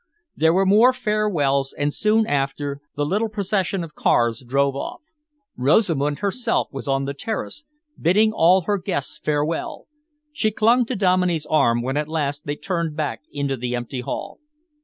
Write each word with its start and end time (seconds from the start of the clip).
There 0.35 0.51
were 0.51 0.65
more 0.65 0.93
farewells 0.93 1.73
and, 1.77 1.93
soon 1.93 2.25
after, 2.25 2.81
the 2.95 3.05
little 3.05 3.29
procession 3.29 3.83
of 3.83 3.93
cars 3.93 4.43
drove 4.43 4.75
off. 4.75 5.01
Rosamund 5.55 6.17
herself 6.21 6.69
was 6.71 6.87
on 6.87 7.05
the 7.05 7.13
terrace, 7.13 7.65
bidding 7.99 8.31
all 8.33 8.61
her 8.61 8.79
guests 8.79 9.19
farewell. 9.19 9.85
She 10.31 10.49
clung 10.49 10.85
to 10.87 10.95
Dominey's 10.95 11.45
arm 11.45 11.83
when 11.83 11.97
at 11.97 12.07
last 12.07 12.47
they 12.47 12.55
turned 12.55 12.95
back 12.95 13.21
into 13.31 13.55
the 13.55 13.75
empty 13.75 13.99
hall. 14.01 14.39